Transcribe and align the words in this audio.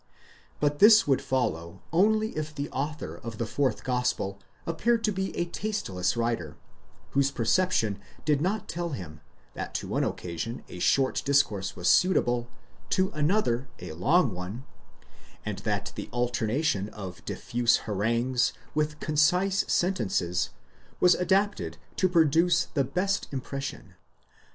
But 0.59 0.79
this 0.79 1.05
would 1.05 1.21
follow 1.21 1.83
only 1.93 2.29
if 2.35 2.55
the 2.55 2.71
author 2.71 3.15
of 3.17 3.37
the 3.37 3.45
fourth 3.45 3.83
gospel 3.83 4.39
appeared 4.65 5.03
to 5.03 5.11
be 5.11 5.37
a 5.37 5.45
tasteless 5.45 6.17
writer, 6.17 6.57
whose 7.11 7.29
perception 7.29 7.99
did 8.25 8.41
not 8.41 8.67
tell 8.67 8.93
him, 8.93 9.21
that 9.53 9.75
to 9.75 9.87
one 9.87 10.03
occasion 10.03 10.63
a 10.67 10.79
short 10.79 11.21
discourse 11.23 11.75
was 11.75 11.87
suitable, 11.87 12.49
to 12.89 13.11
another 13.11 13.67
a 13.77 13.91
long 13.91 14.33
one, 14.33 14.63
and 15.45 15.59
that 15.59 15.91
the 15.95 16.09
alternation 16.11 16.89
of 16.89 17.23
diffuse 17.23 17.81
harangues 17.85 18.53
with 18.73 18.99
concise 18.99 19.71
sentences 19.71 20.49
was 20.99 21.13
adapted 21.13 21.77
to 21.97 22.09
produce 22.09 22.65
the 22.73 22.83
best 22.83 23.27
impression. 23.31 23.93